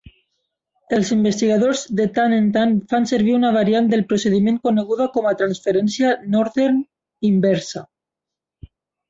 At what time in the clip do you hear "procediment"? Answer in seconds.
4.15-4.57